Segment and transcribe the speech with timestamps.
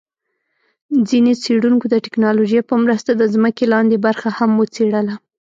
[1.09, 5.15] ځیني څېړونکو د ټیکنالوجۍ په مرسته د ځمکي لاندي برخه هم وڅېړله